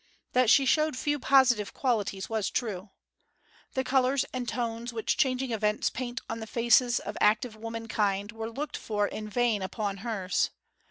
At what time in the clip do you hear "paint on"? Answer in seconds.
5.91-6.39